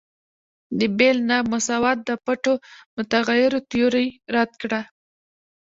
د 0.79 0.81
بیل 0.97 1.17
نا 1.29 1.37
مساوات 1.51 1.97
د 2.05 2.09
پټو 2.25 2.53
متغیرو 2.95 3.59
تیوري 3.69 4.07
رد 4.35 4.51
کړه. 4.61 4.81